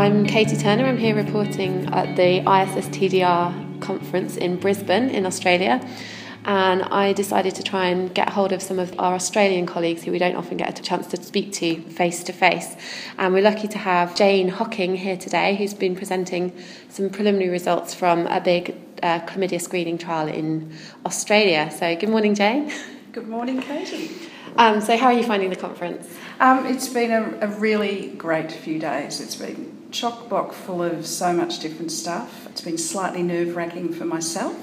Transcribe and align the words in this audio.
I'm 0.00 0.24
Katie 0.24 0.56
Turner. 0.56 0.86
I'm 0.86 0.96
here 0.96 1.14
reporting 1.14 1.84
at 1.92 2.16
the 2.16 2.40
ISSTDR 2.40 3.82
conference 3.82 4.38
in 4.38 4.56
Brisbane, 4.56 5.10
in 5.10 5.26
Australia. 5.26 5.86
And 6.46 6.84
I 6.84 7.12
decided 7.12 7.54
to 7.56 7.62
try 7.62 7.88
and 7.88 8.12
get 8.14 8.30
hold 8.30 8.52
of 8.52 8.62
some 8.62 8.78
of 8.78 8.98
our 8.98 9.12
Australian 9.12 9.66
colleagues 9.66 10.02
who 10.02 10.10
we 10.10 10.18
don't 10.18 10.36
often 10.36 10.56
get 10.56 10.80
a 10.80 10.82
chance 10.82 11.06
to 11.08 11.22
speak 11.22 11.52
to 11.52 11.82
face 11.82 12.24
to 12.24 12.32
face. 12.32 12.76
And 13.18 13.34
we're 13.34 13.42
lucky 13.42 13.68
to 13.68 13.76
have 13.76 14.16
Jane 14.16 14.48
Hocking 14.48 14.96
here 14.96 15.18
today, 15.18 15.54
who's 15.56 15.74
been 15.74 15.94
presenting 15.94 16.56
some 16.88 17.10
preliminary 17.10 17.50
results 17.50 17.92
from 17.92 18.26
a 18.28 18.40
big 18.40 18.74
uh, 19.02 19.20
chlamydia 19.26 19.60
screening 19.60 19.98
trial 19.98 20.28
in 20.28 20.72
Australia. 21.04 21.70
So, 21.78 21.94
good 21.94 22.08
morning, 22.08 22.34
Jane. 22.34 22.72
Good 23.12 23.28
morning, 23.28 23.60
Katie. 23.60 24.12
Um, 24.56 24.80
so, 24.80 24.96
how 24.96 25.08
are 25.08 25.12
you 25.12 25.24
finding 25.24 25.50
the 25.50 25.56
conference? 25.56 26.08
Um, 26.40 26.64
it's 26.64 26.88
been 26.88 27.10
a, 27.10 27.46
a, 27.46 27.48
really 27.48 28.08
great 28.16 28.50
few 28.50 28.78
days. 28.78 29.20
It's 29.20 29.36
been 29.36 29.79
chock 29.90 30.28
block 30.28 30.52
full 30.52 30.82
of 30.82 31.06
so 31.06 31.32
much 31.32 31.58
different 31.60 31.92
stuff. 31.92 32.46
It's 32.46 32.60
been 32.60 32.78
slightly 32.78 33.22
nerve 33.22 33.56
wracking 33.56 33.92
for 33.92 34.04
myself, 34.04 34.56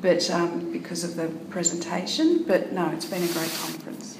but 0.00 0.30
um, 0.30 0.72
because 0.72 1.04
of 1.04 1.16
the 1.16 1.28
presentation. 1.50 2.44
But 2.46 2.72
no, 2.72 2.90
it's 2.90 3.06
been 3.06 3.22
a 3.22 3.32
great 3.32 3.52
conference. 3.60 4.16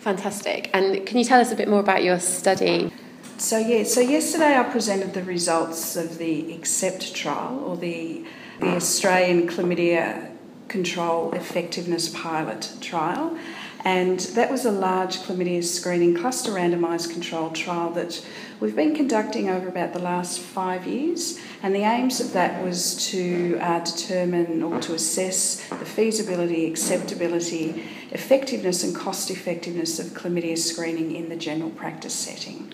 Fantastic. 0.00 0.70
And 0.74 1.06
can 1.06 1.18
you 1.18 1.24
tell 1.24 1.40
us 1.40 1.50
a 1.50 1.56
bit 1.56 1.68
more 1.68 1.80
about 1.80 2.04
your 2.04 2.20
study? 2.20 2.92
So 3.38 3.58
yeah, 3.58 3.84
so 3.84 4.00
yesterday 4.00 4.56
I 4.56 4.62
presented 4.62 5.12
the 5.14 5.24
results 5.24 5.96
of 5.96 6.18
the 6.18 6.54
ACCEPT 6.54 7.14
trial, 7.14 7.58
or 7.64 7.76
the 7.76 8.24
the 8.60 8.76
Australian 8.76 9.48
Chlamydia 9.48 10.30
Control 10.68 11.32
Effectiveness 11.32 12.08
Pilot 12.10 12.72
trial. 12.80 13.36
And 13.84 14.18
that 14.20 14.50
was 14.50 14.64
a 14.64 14.70
large 14.70 15.18
chlamydia 15.18 15.62
screening 15.62 16.16
cluster 16.16 16.52
randomised 16.52 17.12
controlled 17.12 17.54
trial 17.54 17.90
that 17.90 18.24
we've 18.58 18.74
been 18.74 18.96
conducting 18.96 19.50
over 19.50 19.68
about 19.68 19.92
the 19.92 19.98
last 19.98 20.40
five 20.40 20.86
years. 20.86 21.38
And 21.62 21.74
the 21.74 21.82
aims 21.82 22.18
of 22.18 22.32
that 22.32 22.64
was 22.64 23.06
to 23.10 23.58
uh, 23.60 23.80
determine 23.80 24.62
or 24.62 24.80
to 24.80 24.94
assess 24.94 25.68
the 25.68 25.84
feasibility, 25.84 26.66
acceptability, 26.66 27.84
effectiveness, 28.10 28.84
and 28.84 28.96
cost 28.96 29.30
effectiveness 29.30 29.98
of 29.98 30.06
chlamydia 30.06 30.56
screening 30.56 31.14
in 31.14 31.28
the 31.28 31.36
general 31.36 31.70
practice 31.70 32.14
setting. 32.14 32.72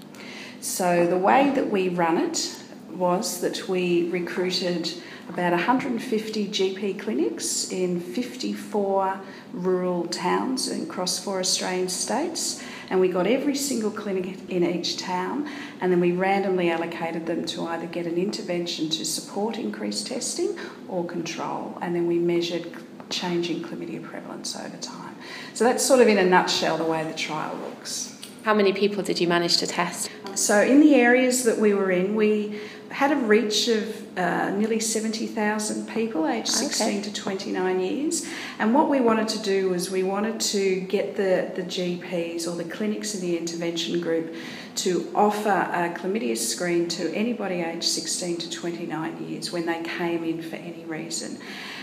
So 0.61 1.09
the 1.09 1.19
way 1.19 1.51
that 1.51 1.71
we 1.71 1.89
run 1.89 2.19
it 2.19 2.60
was 2.93 3.41
that 3.41 3.69
we 3.69 4.09
recruited 4.11 4.93
about 5.29 5.53
150 5.53 6.49
GP 6.49 6.99
clinics 6.99 7.71
in 7.71 8.01
54 8.01 9.21
rural 9.53 10.07
towns 10.09 10.71
across 10.71 11.23
four 11.23 11.39
Australian 11.39 11.89
states. 11.89 12.63
And 12.91 12.99
we 12.99 13.09
got 13.09 13.29
every 13.29 13.55
single 13.55 13.93
clinic 13.93 14.51
in 14.51 14.65
each 14.65 14.97
town, 14.97 15.49
and 15.81 15.93
then 15.93 16.01
we 16.01 16.11
randomly 16.11 16.71
allocated 16.71 17.25
them 17.27 17.45
to 17.47 17.67
either 17.69 17.87
get 17.87 18.07
an 18.07 18.17
intervention 18.17 18.89
to 18.91 19.05
support 19.05 19.57
increased 19.57 20.09
testing 20.09 20.59
or 20.89 21.05
control. 21.05 21.79
And 21.81 21.95
then 21.95 22.09
we 22.09 22.19
measured 22.19 22.67
changing 23.09 23.63
chlamydia 23.63 24.03
prevalence 24.03 24.57
over 24.57 24.77
time. 24.79 25.15
So 25.55 25.63
that's 25.63 25.85
sort 25.85 26.01
of 26.01 26.09
in 26.09 26.19
a 26.19 26.25
nutshell 26.25 26.79
the 26.79 26.85
way 26.85 27.05
the 27.05 27.15
trial 27.15 27.57
looks. 27.57 28.17
How 28.43 28.55
many 28.55 28.73
people 28.73 29.03
did 29.03 29.21
you 29.21 29.29
manage 29.29 29.59
to 29.59 29.67
test? 29.67 30.11
So, 30.35 30.63
in 30.63 30.81
the 30.81 30.95
areas 30.95 31.45
that 31.45 31.59
we 31.59 31.75
were 31.75 31.91
in, 31.91 32.15
we 32.15 32.59
had 33.01 33.13
a 33.13 33.17
reach 33.17 33.67
of 33.69 34.19
uh, 34.19 34.51
nearly 34.51 34.79
70,000 34.79 35.89
people 35.89 36.29
aged 36.29 36.49
16 36.49 36.87
okay. 36.87 37.01
to 37.01 37.11
29 37.11 37.81
years. 37.81 38.29
And 38.59 38.75
what 38.75 38.91
we 38.91 39.01
wanted 39.01 39.27
to 39.29 39.39
do 39.39 39.71
was 39.71 39.91
we 39.91 40.03
wanted 40.03 40.39
to 40.53 40.81
get 40.81 41.17
the, 41.17 41.51
the 41.57 41.63
GPs 41.63 42.47
or 42.47 42.63
the 42.63 42.71
clinics 42.71 43.15
in 43.15 43.23
the 43.23 43.39
intervention 43.39 44.03
group 44.03 44.35
to 44.75 45.11
offer 45.15 45.49
a 45.49 45.99
chlamydia 45.99 46.37
screen 46.37 46.89
to 46.89 47.11
anybody 47.15 47.63
aged 47.63 47.85
16 47.85 48.37
to 48.37 48.51
29 48.51 49.27
years 49.27 49.51
when 49.51 49.65
they 49.65 49.83
came 49.83 50.23
in 50.23 50.43
for 50.43 50.57
any 50.57 50.85
reason. 50.85 51.39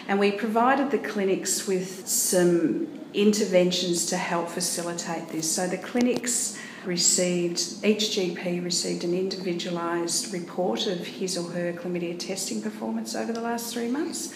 And 0.08 0.20
we 0.20 0.32
provided 0.32 0.92
the 0.92 1.00
clinics 1.00 1.66
with 1.66 2.08
some 2.08 2.88
interventions 3.16 4.06
to 4.06 4.18
help 4.18 4.50
facilitate 4.50 5.30
this. 5.30 5.52
So 5.52 5.66
the 5.66 5.80
clinics 5.80 6.60
received, 6.88 7.86
each 7.86 8.16
GP 8.16 8.64
received 8.64 9.04
an 9.04 9.14
individualised 9.14 10.34
report 10.34 10.88
of 10.88 11.06
his 11.06 11.38
or 11.38 11.52
her 11.52 11.74
chlamydia 11.74 12.18
testing 12.18 12.62
performance 12.62 13.14
over 13.16 13.34
the 13.34 13.42
last 13.42 13.74
three 13.74 13.90
months. 13.90 14.34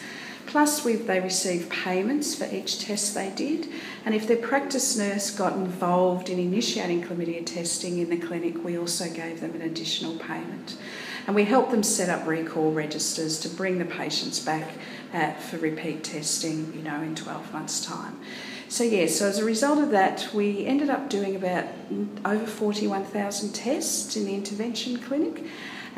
Plus, 0.48 0.84
we, 0.84 0.96
they 0.96 1.20
received 1.20 1.70
payments 1.70 2.36
for 2.36 2.46
each 2.54 2.80
test 2.80 3.16
they 3.16 3.30
did, 3.36 3.70
and 4.04 4.14
if 4.14 4.28
their 4.28 4.38
practice 4.38 4.98
nurse 4.98 5.32
got 5.32 5.54
involved 5.54 6.30
in 6.30 6.40
initiating 6.40 7.04
chlamydia 7.04 7.46
testing 7.46 8.00
in 8.00 8.10
the 8.10 8.18
clinic, 8.18 8.64
we 8.64 8.78
also 8.78 9.10
gave 9.10 9.40
them 9.40 9.56
an 9.56 9.62
additional 9.62 10.18
payment. 10.18 10.78
And 11.28 11.36
we 11.36 11.46
helped 11.46 11.72
them 11.72 11.84
set 11.84 12.10
up 12.10 12.28
recall 12.28 12.72
registers 12.72 13.40
to 13.42 13.50
bring 13.50 13.78
the 13.78 13.86
patients 13.86 14.40
back 14.40 14.68
uh, 15.14 15.34
for 15.34 15.58
repeat 15.58 16.04
testing, 16.04 16.74
you 16.76 16.82
know, 16.82 17.02
in 17.02 17.16
12 17.16 17.54
months' 17.54 17.86
time. 17.86 18.20
So, 18.72 18.86
yeah, 18.86 19.08
so 19.08 19.28
as 19.28 19.38
a 19.38 19.44
result 19.44 19.80
of 19.80 19.90
that, 19.90 20.34
we 20.34 20.66
ended 20.66 20.90
up 20.90 21.10
doing 21.10 21.36
about 21.36 21.66
over 22.24 22.46
41,000 22.46 23.52
tests 23.52 24.16
in 24.16 24.24
the 24.24 24.34
intervention 24.34 24.98
clinic 24.98 25.44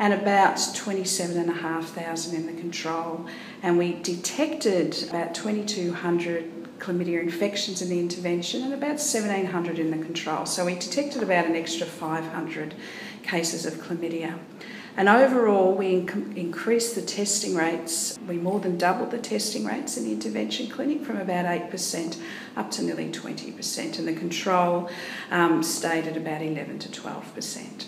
and 0.00 0.12
about 0.12 0.58
27,500 0.74 2.34
in 2.34 2.46
the 2.46 2.60
control. 2.60 3.26
And 3.62 3.78
we 3.78 3.92
detected 4.02 5.04
about 5.08 5.36
2,200 5.36 6.80
chlamydia 6.80 7.22
infections 7.22 7.80
in 7.80 7.90
the 7.90 8.00
intervention 8.00 8.64
and 8.64 8.74
about 8.74 8.98
1,700 8.98 9.78
in 9.78 9.92
the 9.92 10.04
control. 10.04 10.44
So 10.44 10.64
we 10.64 10.74
detected 10.74 11.22
about 11.22 11.46
an 11.46 11.54
extra 11.54 11.86
500 11.86 12.74
cases 13.22 13.66
of 13.66 13.74
chlamydia. 13.74 14.36
And 14.96 15.08
overall, 15.08 15.74
we 15.74 16.00
inc- 16.02 16.36
increased 16.36 16.94
the 16.94 17.02
testing 17.02 17.56
rates. 17.56 18.16
We 18.28 18.36
more 18.36 18.60
than 18.60 18.78
doubled 18.78 19.10
the 19.10 19.18
testing 19.18 19.64
rates 19.64 19.96
in 19.96 20.04
the 20.04 20.12
intervention 20.12 20.68
clinic 20.68 21.04
from 21.04 21.16
about 21.16 21.46
8% 21.46 22.20
up 22.56 22.70
to 22.72 22.82
nearly 22.82 23.10
20%, 23.10 23.98
and 23.98 24.06
the 24.06 24.14
control 24.14 24.88
um, 25.32 25.64
stayed 25.64 26.06
at 26.06 26.16
about 26.16 26.42
11 26.42 26.78
to 26.80 26.88
12%. 26.88 27.86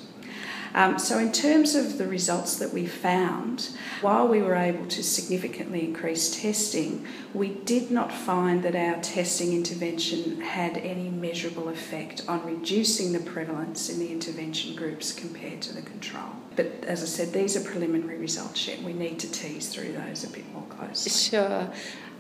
Um, 0.77 0.99
so, 0.99 1.19
in 1.19 1.33
terms 1.33 1.75
of 1.75 1.97
the 1.97 2.07
results 2.07 2.57
that 2.57 2.75
we 2.75 2.87
found, 2.87 3.71
while 4.03 4.29
we 4.29 4.43
were 4.43 4.55
able 4.55 4.87
to 4.89 5.03
significantly 5.03 5.81
increase 5.81 6.39
testing, 6.39 7.07
we 7.33 7.49
did 7.49 7.91
not 7.91 8.13
find 8.13 8.63
that 8.63 8.77
our 8.77 9.01
testing 9.01 9.55
intervention 9.55 10.43
had 10.43 10.77
any 10.77 11.09
measurable 11.09 11.71
effect 11.71 12.29
on 12.29 12.45
reducing 12.45 13.15
the 13.15 13.21
prevalence 13.21 13.89
in 13.89 13.99
the 13.99 14.13
intervention 14.13 14.77
groups 14.77 15.15
compared 15.15 15.63
to 15.63 15.75
the 15.75 15.81
control. 15.81 16.29
But 16.57 16.85
as 16.87 17.03
I 17.03 17.07
said, 17.07 17.33
these 17.33 17.57
are 17.57 17.65
preliminary 17.67 18.19
results 18.19 18.69
yet. 18.69 18.83
We 18.83 18.93
need 18.93 19.19
to 19.21 19.33
tease 19.33 19.71
through 19.71 19.93
those 19.93 20.25
a 20.25 20.29
bit 20.29 20.45
more 20.53 20.65
closely. 20.65 21.11
Sure. 21.11 21.73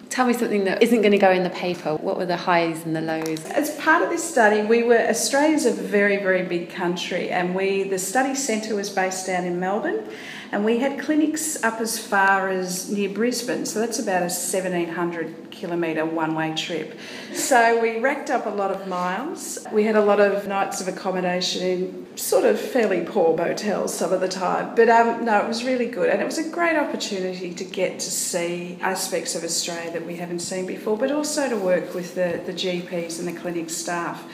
Tell 0.08 0.26
me 0.26 0.32
something 0.32 0.64
that 0.64 0.82
isn't 0.82 1.02
going 1.02 1.12
to 1.12 1.18
go 1.18 1.30
in 1.30 1.42
the 1.42 1.50
paper. 1.50 1.94
What 1.96 2.16
were 2.16 2.24
the 2.24 2.36
highs 2.36 2.86
and 2.86 2.96
the 2.96 3.00
lows? 3.00 3.44
As 3.46 3.76
part 3.76 4.02
of 4.02 4.08
this 4.08 4.24
study, 4.24 4.62
we 4.62 4.82
were 4.82 4.98
Australia's 4.98 5.66
a 5.66 5.72
very, 5.72 6.16
very 6.18 6.42
big 6.42 6.70
country, 6.70 7.28
and 7.28 7.54
we 7.54 7.82
the 7.82 7.98
study 7.98 8.34
centre 8.34 8.74
was 8.74 8.88
based 8.88 9.26
down 9.26 9.44
in 9.44 9.60
Melbourne, 9.60 10.08
and 10.52 10.64
we 10.64 10.78
had 10.78 10.98
clinics 10.98 11.62
up 11.62 11.80
as 11.80 11.98
far 11.98 12.48
as 12.48 12.90
near 12.90 13.10
Brisbane. 13.10 13.66
So 13.66 13.80
that's 13.80 13.98
about 13.98 14.22
a 14.22 14.30
seventeen 14.30 14.88
hundred 14.88 15.50
kilometre 15.50 16.06
one 16.06 16.34
way 16.34 16.54
trip. 16.54 16.98
So 17.34 17.80
we 17.82 17.98
racked 17.98 18.30
up 18.30 18.46
a 18.46 18.50
lot 18.50 18.70
of 18.70 18.86
miles. 18.86 19.58
We 19.72 19.84
had 19.84 19.96
a 19.96 20.04
lot 20.04 20.20
of 20.20 20.46
nights 20.46 20.80
of 20.80 20.88
accommodation 20.88 21.62
in 21.62 22.06
sort 22.16 22.44
of 22.44 22.58
fairly 22.58 23.04
poor 23.04 23.36
motels 23.36 23.92
some 23.92 24.12
of 24.12 24.20
the 24.20 24.28
time. 24.28 24.74
But 24.74 24.88
um, 24.88 25.24
no, 25.26 25.40
it 25.40 25.48
was 25.48 25.64
really 25.64 25.86
good. 25.86 26.08
And 26.08 26.22
it 26.22 26.24
was 26.24 26.38
a 26.38 26.48
great 26.48 26.76
opportunity 26.76 27.52
to 27.52 27.64
get 27.64 27.98
to 28.00 28.10
see 28.10 28.78
aspects 28.80 29.34
of 29.34 29.44
Australia 29.44 29.95
that 29.96 30.06
we 30.06 30.16
haven't 30.16 30.40
seen 30.40 30.66
before, 30.66 30.94
but 30.98 31.10
also 31.10 31.48
to 31.48 31.56
work 31.56 31.94
with 31.94 32.14
the, 32.14 32.38
the 32.44 32.52
GPs 32.52 33.18
and 33.18 33.26
the 33.26 33.32
clinic 33.32 33.70
staff 33.70 34.30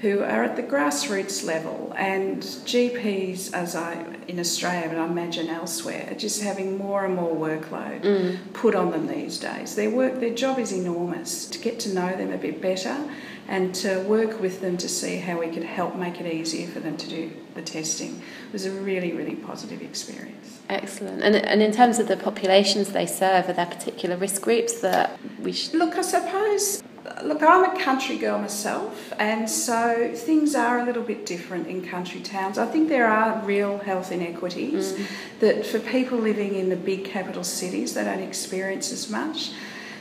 who 0.00 0.20
are 0.20 0.44
at 0.44 0.56
the 0.56 0.62
grassroots 0.62 1.44
level. 1.44 1.92
And 1.96 2.42
GPs, 2.42 3.52
as 3.52 3.74
I 3.74 4.06
in 4.28 4.38
Australia, 4.38 4.88
and 4.90 5.00
I 5.00 5.06
imagine 5.06 5.48
elsewhere, 5.48 6.06
are 6.10 6.14
just 6.14 6.42
having 6.42 6.76
more 6.76 7.04
and 7.04 7.14
more 7.14 7.34
workload 7.34 8.02
mm. 8.02 8.52
put 8.52 8.74
on 8.74 8.90
them 8.90 9.08
these 9.08 9.38
days. 9.38 9.74
Their 9.74 9.90
work, 9.90 10.20
their 10.20 10.34
job 10.34 10.58
is 10.58 10.70
enormous. 10.72 11.46
To 11.48 11.58
get 11.58 11.80
to 11.80 11.94
know 11.94 12.16
them 12.16 12.32
a 12.32 12.38
bit 12.38 12.60
better 12.60 13.08
and 13.48 13.74
to 13.76 14.00
work 14.00 14.40
with 14.40 14.60
them 14.60 14.76
to 14.76 14.88
see 14.88 15.16
how 15.16 15.40
we 15.40 15.48
could 15.48 15.64
help 15.64 15.96
make 15.96 16.20
it 16.20 16.32
easier 16.32 16.68
for 16.68 16.80
them 16.80 16.96
to 16.98 17.08
do 17.08 17.32
the 17.54 17.62
testing 17.62 18.22
was 18.52 18.66
a 18.66 18.70
really, 18.70 19.12
really 19.12 19.34
positive 19.34 19.80
experience. 19.82 20.60
Excellent. 20.68 21.22
And, 21.22 21.34
and 21.34 21.62
in 21.62 21.72
terms 21.72 21.98
of 21.98 22.08
the 22.08 22.16
populations 22.16 22.92
they 22.92 23.06
serve, 23.06 23.48
are 23.48 23.54
there 23.54 23.66
particular 23.66 24.16
risk 24.16 24.42
groups 24.42 24.80
that 24.80 25.18
we 25.40 25.52
should. 25.52 25.74
Look, 25.74 25.96
I 25.96 26.02
suppose 26.02 26.82
look, 27.22 27.42
I'm 27.42 27.76
a 27.76 27.82
country 27.82 28.16
girl 28.18 28.38
myself, 28.38 29.12
and 29.18 29.48
so 29.48 30.12
things 30.14 30.54
are 30.54 30.80
a 30.80 30.84
little 30.84 31.02
bit 31.02 31.26
different 31.26 31.66
in 31.66 31.86
country 31.86 32.20
towns. 32.20 32.58
I 32.58 32.66
think 32.66 32.88
there 32.88 33.06
are 33.06 33.40
real 33.44 33.78
health 33.78 34.12
inequities 34.12 34.92
mm. 34.92 35.06
that 35.40 35.66
for 35.66 35.78
people 35.78 36.18
living 36.18 36.54
in 36.54 36.68
the 36.68 36.76
big 36.76 37.04
capital 37.04 37.44
cities, 37.44 37.94
they 37.94 38.04
don't 38.04 38.22
experience 38.22 38.92
as 38.92 39.10
much. 39.10 39.52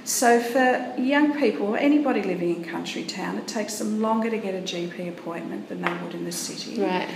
So 0.03 0.39
for 0.39 0.95
young 0.97 1.37
people, 1.37 1.75
anybody 1.75 2.23
living 2.23 2.55
in 2.55 2.63
country 2.63 3.03
town, 3.03 3.37
it 3.37 3.47
takes 3.47 3.77
them 3.77 4.01
longer 4.01 4.29
to 4.29 4.37
get 4.37 4.55
a 4.55 4.61
GP 4.61 5.09
appointment 5.09 5.67
than 5.67 5.81
they 5.81 5.93
would 6.01 6.13
in 6.13 6.23
the 6.23 6.31
city. 6.31 6.81
Right. 6.81 7.09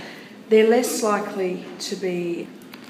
They're 0.50 0.68
less 0.68 1.02
likely 1.02 1.64
to 1.80 1.96
be 1.96 2.48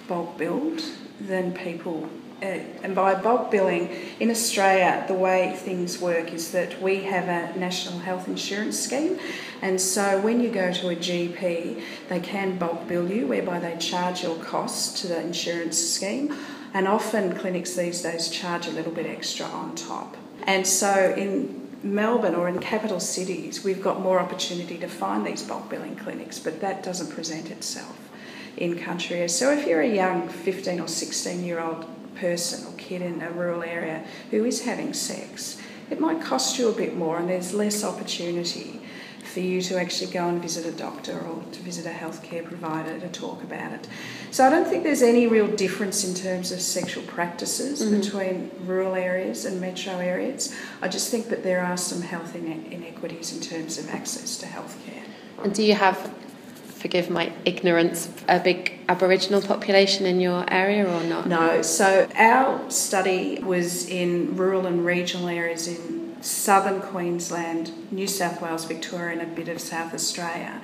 bulk 0.08 0.37
billed 0.37 0.82
than 1.20 1.52
people 1.52 2.08
Uh, 2.42 2.58
and 2.82 2.92
by 2.92 3.14
bulk 3.14 3.52
billing 3.52 3.88
in 4.18 4.28
Australia, 4.28 5.04
the 5.06 5.14
way 5.14 5.54
things 5.58 6.00
work 6.00 6.32
is 6.32 6.50
that 6.50 6.82
we 6.82 7.04
have 7.04 7.28
a 7.28 7.56
national 7.56 8.00
health 8.00 8.26
insurance 8.26 8.80
scheme, 8.80 9.16
and 9.60 9.80
so 9.80 10.20
when 10.22 10.40
you 10.40 10.50
go 10.50 10.72
to 10.72 10.88
a 10.88 10.96
GP, 10.96 11.80
they 12.08 12.18
can 12.18 12.58
bulk 12.58 12.88
bill 12.88 13.08
you, 13.08 13.28
whereby 13.28 13.60
they 13.60 13.76
charge 13.78 14.24
your 14.24 14.34
costs 14.36 15.00
to 15.02 15.06
the 15.06 15.20
insurance 15.20 15.78
scheme, 15.78 16.36
and 16.74 16.88
often 16.88 17.32
clinics 17.38 17.74
these 17.74 18.02
days 18.02 18.28
charge 18.28 18.66
a 18.66 18.72
little 18.72 18.92
bit 18.92 19.06
extra 19.06 19.46
on 19.46 19.76
top. 19.76 20.16
And 20.42 20.66
so 20.66 21.14
in 21.16 21.68
Melbourne 21.84 22.34
or 22.34 22.48
in 22.48 22.58
capital 22.58 22.98
cities, 22.98 23.62
we've 23.62 23.82
got 23.82 24.00
more 24.00 24.18
opportunity 24.18 24.78
to 24.78 24.88
find 24.88 25.24
these 25.24 25.44
bulk 25.44 25.68
billing 25.68 25.94
clinics, 25.94 26.40
but 26.40 26.60
that 26.60 26.82
doesn't 26.82 27.12
present 27.14 27.52
itself 27.52 28.10
in 28.56 28.78
country. 28.78 29.28
So 29.28 29.52
if 29.52 29.64
you're 29.66 29.80
a 29.80 29.94
young 29.94 30.28
15 30.28 30.80
or 30.80 30.88
16 30.88 31.44
year 31.44 31.60
old 31.60 31.86
person 32.14 32.66
or 32.66 32.76
kid 32.76 33.02
in 33.02 33.22
a 33.22 33.30
rural 33.30 33.62
area 33.62 34.04
who 34.30 34.44
is 34.44 34.64
having 34.64 34.92
sex, 34.92 35.60
it 35.90 36.00
might 36.00 36.22
cost 36.22 36.58
you 36.58 36.68
a 36.68 36.72
bit 36.72 36.96
more 36.96 37.18
and 37.18 37.28
there's 37.28 37.52
less 37.52 37.84
opportunity 37.84 38.80
for 39.22 39.40
you 39.40 39.62
to 39.62 39.78
actually 39.78 40.10
go 40.10 40.28
and 40.28 40.42
visit 40.42 40.66
a 40.66 40.72
doctor 40.76 41.18
or 41.18 41.42
to 41.52 41.60
visit 41.60 41.86
a 41.86 41.90
healthcare 41.90 42.44
provider 42.44 42.98
to 43.00 43.08
talk 43.08 43.42
about 43.42 43.72
it. 43.72 43.88
So 44.30 44.44
I 44.44 44.50
don't 44.50 44.66
think 44.66 44.82
there's 44.82 45.02
any 45.02 45.26
real 45.26 45.46
difference 45.46 46.04
in 46.04 46.14
terms 46.14 46.52
of 46.52 46.60
sexual 46.60 47.04
practices 47.04 47.82
mm-hmm. 47.82 48.00
between 48.00 48.50
rural 48.66 48.94
areas 48.94 49.44
and 49.44 49.60
metro 49.60 49.98
areas. 49.98 50.54
I 50.82 50.88
just 50.88 51.10
think 51.10 51.28
that 51.28 51.42
there 51.42 51.64
are 51.64 51.76
some 51.76 52.02
health 52.02 52.34
inequities 52.34 53.34
in 53.34 53.40
terms 53.40 53.78
of 53.78 53.88
access 53.90 54.36
to 54.38 54.46
healthcare. 54.46 55.02
And 55.42 55.54
do 55.54 55.62
you 55.62 55.74
have 55.74 56.14
forgive 56.82 57.08
my 57.08 57.32
ignorance, 57.44 58.11
a 58.29 58.40
big 58.40 58.73
Aboriginal 58.88 59.40
population 59.40 60.05
in 60.05 60.20
your 60.20 60.44
area 60.52 60.84
or 60.84 61.05
not? 61.05 61.29
No. 61.29 61.62
So 61.62 62.08
our 62.17 62.69
study 62.70 63.38
was 63.38 63.88
in 63.88 64.37
rural 64.37 64.67
and 64.67 64.84
regional 64.84 65.29
areas 65.29 65.69
in 65.69 66.17
southern 66.20 66.81
Queensland, 66.81 67.73
New 67.93 68.08
South 68.08 68.43
Wales, 68.43 68.64
Victoria, 68.64 69.20
and 69.20 69.23
a 69.23 69.34
bit 69.34 69.49
of 69.49 69.61
South 69.61 69.94
Australia. 69.94 70.61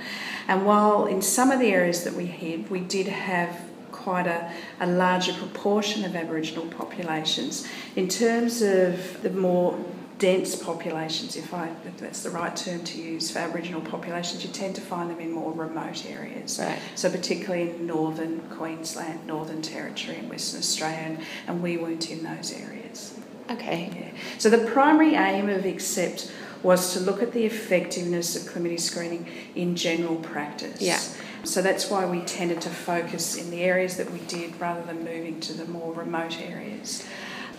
And 0.48 0.66
while 0.66 1.06
in 1.06 1.22
some 1.22 1.52
of 1.52 1.60
the 1.60 1.68
areas 1.68 2.02
that 2.02 2.14
we 2.14 2.26
hit, 2.26 2.68
we 2.68 2.80
did 2.80 3.06
have 3.06 3.60
quite 3.92 4.26
a, 4.26 4.52
a 4.80 4.86
larger 4.86 5.32
proportion 5.32 6.04
of 6.04 6.16
Aboriginal 6.16 6.66
populations. 6.66 7.66
In 7.94 8.08
terms 8.08 8.60
of 8.60 9.22
the 9.22 9.30
more 9.30 9.78
dense 10.18 10.56
populations, 10.56 11.36
if, 11.36 11.54
I, 11.54 11.70
if 11.86 11.96
that's 11.98 12.22
the 12.22 12.30
right 12.30 12.54
term 12.54 12.82
to 12.84 13.00
use 13.00 13.30
for 13.30 13.38
Aboriginal 13.38 13.80
populations, 13.80 14.44
you 14.44 14.50
tend 14.50 14.74
to 14.74 14.80
find 14.80 15.10
them 15.10 15.20
in 15.20 15.32
more 15.32 15.52
remote 15.52 16.04
areas. 16.06 16.58
Right. 16.58 16.78
So 16.94 17.10
particularly 17.10 17.70
in 17.70 17.86
northern 17.86 18.40
Queensland, 18.50 19.26
Northern 19.26 19.62
Territory 19.62 20.18
and 20.18 20.28
Western 20.28 20.60
Australia, 20.60 20.98
and, 20.98 21.18
and 21.46 21.62
we 21.62 21.76
weren't 21.76 22.10
in 22.10 22.22
those 22.24 22.52
areas. 22.52 23.18
Okay. 23.50 23.90
Yeah. 23.94 24.20
So 24.38 24.50
the 24.50 24.66
primary 24.70 25.14
aim 25.14 25.48
of 25.48 25.64
Accept 25.64 26.30
was 26.62 26.92
to 26.94 27.00
look 27.00 27.22
at 27.22 27.32
the 27.32 27.44
effectiveness 27.46 28.34
of 28.36 28.52
chlamydia 28.52 28.80
screening 28.80 29.26
in 29.54 29.76
general 29.76 30.16
practice. 30.16 30.80
Yeah. 30.82 31.00
So 31.44 31.62
that's 31.62 31.88
why 31.88 32.04
we 32.04 32.20
tended 32.22 32.60
to 32.62 32.68
focus 32.68 33.36
in 33.36 33.50
the 33.50 33.62
areas 33.62 33.96
that 33.96 34.10
we 34.10 34.18
did 34.20 34.60
rather 34.60 34.82
than 34.82 35.04
moving 35.04 35.38
to 35.40 35.52
the 35.52 35.66
more 35.66 35.94
remote 35.94 36.40
areas. 36.40 37.06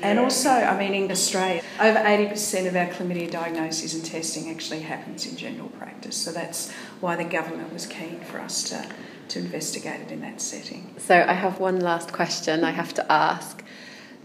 And 0.02 0.20
also, 0.20 0.50
I 0.50 0.78
mean, 0.78 0.94
in 0.94 1.12
Australia, 1.12 1.62
over 1.80 2.00
80% 2.00 2.68
of 2.68 2.76
our 2.76 2.88
chlamydia 2.88 3.30
diagnoses 3.30 3.94
and 3.94 4.06
testing 4.06 4.50
actually 4.50 4.82
happens 4.82 5.26
in 5.26 5.36
general 5.36 5.70
practice. 5.70 6.16
So 6.16 6.32
that's 6.32 6.72
why 7.02 7.16
the 7.16 7.24
government 7.24 7.74
was 7.74 7.86
keen 7.86 8.20
for 8.22 8.40
us 8.40 8.64
to, 8.70 8.86
to 9.30 9.40
investigate 9.40 10.02
it 10.02 10.12
in 10.12 10.22
that 10.22 10.42
setting. 10.42 10.94
So 10.98 11.26
I 11.28 11.34
have 11.34 11.60
one 11.60 11.80
last 11.80 12.14
question 12.14 12.64
I 12.64 12.72
have 12.72 12.94
to 12.96 13.12
ask. 13.12 13.64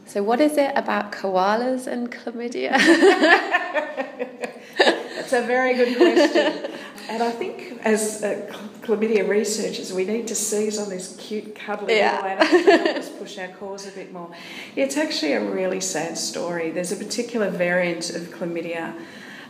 So, 0.06 0.22
what 0.22 0.40
is 0.40 0.58
it 0.58 0.72
about 0.76 1.12
koalas 1.12 1.86
and 1.86 2.12
chlamydia? 2.12 2.72
That's 4.78 5.32
a 5.32 5.42
very 5.42 5.74
good 5.74 5.96
question. 5.96 6.70
And 7.08 7.22
I 7.22 7.30
think 7.30 7.80
as 7.84 8.22
uh, 8.22 8.50
chlamydia 8.82 9.28
researchers, 9.28 9.92
we 9.92 10.04
need 10.04 10.26
to 10.28 10.34
seize 10.34 10.78
on 10.78 10.88
this 10.88 11.16
cute, 11.18 11.54
cuddly 11.54 11.96
yeah. 11.96 12.22
little 12.22 12.30
animal 12.30 12.64
to 12.64 12.78
help 12.78 12.96
us 12.96 13.08
push 13.18 13.38
our 13.38 13.48
cause 13.48 13.86
a 13.86 13.90
bit 13.90 14.12
more. 14.12 14.30
It's 14.74 14.96
actually 14.96 15.32
a 15.32 15.44
really 15.44 15.80
sad 15.80 16.16
story. 16.16 16.70
There's 16.70 16.92
a 16.92 16.96
particular 16.96 17.50
variant 17.50 18.10
of 18.10 18.22
chlamydia 18.28 18.94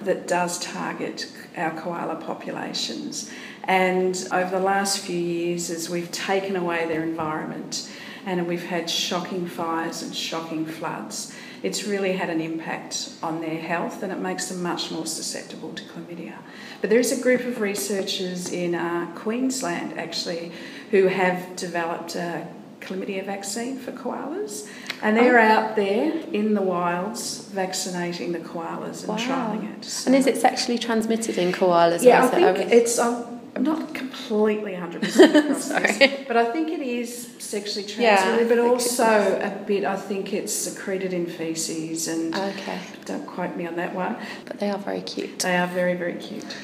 that 0.02 0.26
does 0.26 0.58
target 0.58 1.32
our 1.56 1.70
koala 1.80 2.16
populations. 2.16 3.30
And 3.64 4.16
over 4.32 4.50
the 4.50 4.64
last 4.64 4.98
few 4.98 5.18
years, 5.18 5.70
as 5.70 5.88
we've 5.88 6.10
taken 6.10 6.56
away 6.56 6.86
their 6.86 7.02
environment 7.02 7.90
and 8.26 8.46
we've 8.46 8.64
had 8.64 8.90
shocking 8.90 9.46
fires 9.46 10.02
and 10.02 10.14
shocking 10.14 10.66
floods, 10.66 11.34
it's 11.64 11.84
really 11.84 12.12
had 12.12 12.28
an 12.28 12.42
impact 12.42 13.08
on 13.22 13.40
their 13.40 13.58
health 13.58 14.02
and 14.02 14.12
it 14.12 14.18
makes 14.18 14.48
them 14.50 14.62
much 14.62 14.90
more 14.90 15.06
susceptible 15.06 15.72
to 15.72 15.82
chlamydia. 15.84 16.36
But 16.82 16.90
there 16.90 17.00
is 17.00 17.18
a 17.18 17.20
group 17.22 17.40
of 17.40 17.62
researchers 17.62 18.52
in 18.52 18.74
uh, 18.74 19.10
Queensland 19.14 19.98
actually 19.98 20.52
who 20.90 21.06
have 21.06 21.56
developed 21.56 22.16
a 22.16 22.46
chlamydia 22.80 23.24
vaccine 23.24 23.78
for 23.78 23.92
koalas 23.92 24.68
and 25.00 25.16
they're 25.16 25.38
oh. 25.38 25.42
out 25.42 25.74
there 25.74 26.12
in 26.34 26.52
the 26.52 26.60
wilds 26.60 27.48
vaccinating 27.48 28.32
the 28.32 28.40
koalas 28.40 29.00
and 29.00 29.08
wow. 29.08 29.16
trialling 29.16 29.78
it. 29.78 29.84
So. 29.86 30.08
And 30.08 30.14
is 30.14 30.26
it 30.26 30.36
sexually 30.36 30.78
transmitted 30.78 31.38
in 31.38 31.50
koalas? 31.50 32.02
Yeah, 32.02 32.26
I 32.26 32.28
think 32.28 32.58
it? 32.58 32.72
it's. 32.72 32.98
Um, 32.98 33.40
I'm 33.56 33.62
not 33.62 33.94
completely 34.26 34.72
100% 34.72 34.94
across 35.44 35.68
this, 35.68 36.24
but 36.26 36.36
I 36.36 36.52
think 36.52 36.68
it 36.70 36.80
is 36.80 37.28
sexually 37.38 37.86
transmitted, 37.86 38.42
yeah, 38.42 38.48
but 38.48 38.58
also 38.58 39.04
a 39.04 39.64
bit, 39.66 39.84
I 39.84 39.96
think 39.96 40.32
it's 40.32 40.52
secreted 40.52 41.12
in 41.12 41.26
feces, 41.26 42.08
and 42.08 42.34
okay. 42.34 42.80
don't 43.04 43.26
quote 43.26 43.56
me 43.56 43.66
on 43.66 43.76
that 43.76 43.94
one. 43.94 44.16
But 44.46 44.60
they 44.60 44.70
are 44.70 44.78
very 44.78 45.02
cute. 45.02 45.40
They 45.40 45.56
are 45.56 45.66
very, 45.66 45.94
very 45.94 46.14
cute. 46.14 46.56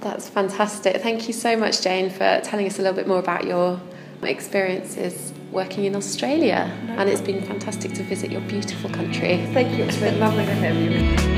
That's 0.00 0.28
fantastic. 0.28 1.00
Thank 1.00 1.28
you 1.28 1.34
so 1.34 1.56
much, 1.56 1.82
Jane, 1.82 2.10
for 2.10 2.40
telling 2.42 2.66
us 2.66 2.78
a 2.78 2.82
little 2.82 2.96
bit 2.96 3.06
more 3.06 3.20
about 3.20 3.44
your 3.44 3.80
experiences 4.22 5.32
working 5.52 5.84
in 5.84 5.94
Australia. 5.94 6.76
No 6.86 6.94
and 6.94 7.08
it's 7.08 7.20
been 7.20 7.42
fantastic 7.42 7.92
to 7.94 8.02
visit 8.02 8.30
your 8.32 8.40
beautiful 8.42 8.90
country. 8.90 9.46
Thank 9.52 9.78
you. 9.78 9.84
It's 9.84 9.98
been 9.98 10.18
lovely 10.18 10.46
to 10.46 10.54
have 10.54 10.76
you. 10.76 11.31